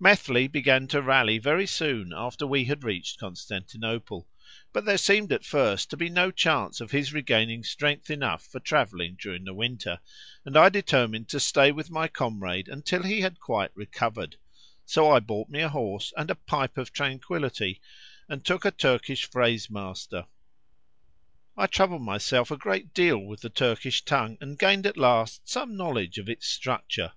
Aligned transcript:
Methley 0.00 0.48
began 0.48 0.88
to 0.88 1.00
rally 1.00 1.38
very 1.38 1.64
soon 1.64 2.12
after 2.12 2.44
we 2.44 2.64
had 2.64 2.82
reached 2.82 3.20
Constantinople; 3.20 4.26
but 4.72 4.84
there 4.84 4.98
seemed 4.98 5.32
at 5.32 5.44
first 5.44 5.90
to 5.90 5.96
be 5.96 6.08
no 6.08 6.32
chance 6.32 6.80
of 6.80 6.90
his 6.90 7.12
regaining 7.12 7.62
strength 7.62 8.10
enough 8.10 8.44
for 8.44 8.58
travelling 8.58 9.14
during 9.14 9.44
the 9.44 9.54
winter, 9.54 10.00
and 10.44 10.56
I 10.56 10.70
determined 10.70 11.28
to 11.28 11.38
stay 11.38 11.70
with 11.70 11.88
my 11.88 12.08
comrade 12.08 12.66
until 12.66 13.04
he 13.04 13.20
had 13.20 13.38
quite 13.38 13.70
recovered; 13.76 14.34
so 14.84 15.08
I 15.08 15.20
bought 15.20 15.50
me 15.50 15.60
a 15.60 15.68
horse, 15.68 16.12
and 16.16 16.32
a 16.32 16.34
"pipe 16.34 16.76
of 16.76 16.92
tranquillity," 16.92 17.80
and 18.28 18.44
took 18.44 18.64
a 18.64 18.72
Turkish 18.72 19.30
phrase 19.30 19.70
master. 19.70 20.26
I 21.56 21.68
troubled 21.68 22.02
myself 22.02 22.50
a 22.50 22.56
great 22.56 22.92
deal 22.92 23.18
with 23.20 23.40
the 23.40 23.50
Turkish 23.50 24.04
tongue, 24.04 24.36
and 24.40 24.58
gained 24.58 24.84
at 24.84 24.96
last 24.96 25.48
some 25.48 25.76
knowledge 25.76 26.18
of 26.18 26.28
its 26.28 26.48
structure. 26.48 27.12